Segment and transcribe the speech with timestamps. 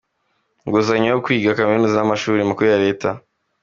[0.65, 3.09] inguzanyo yo kwiga kaminuza n’amashuri makuru ya leta.